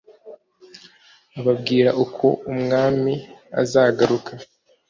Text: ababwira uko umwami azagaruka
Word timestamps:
ababwira 1.39 1.89
uko 2.03 2.27
umwami 2.53 3.13
azagaruka 3.61 4.31